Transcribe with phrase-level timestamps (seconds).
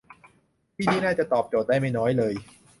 [0.75, 2.33] ที่นี่น่าจะตอบโจทย์ได้ไม่น้อยเลย